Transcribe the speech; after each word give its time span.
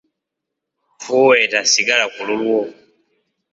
Fuuweta 1.03 1.59
sigala 1.71 2.05
kululwo. 2.15 2.59